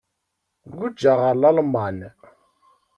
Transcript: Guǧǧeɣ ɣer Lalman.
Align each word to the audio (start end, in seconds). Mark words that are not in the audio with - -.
Guǧǧeɣ 0.77 1.17
ɣer 1.21 1.35
Lalman. 1.37 1.97